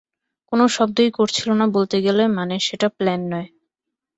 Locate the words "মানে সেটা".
2.37-2.87